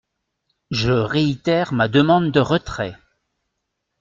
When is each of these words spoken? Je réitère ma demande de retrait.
Je 0.71 0.89
réitère 0.93 1.73
ma 1.73 1.87
demande 1.87 2.31
de 2.31 2.39
retrait. 2.39 2.97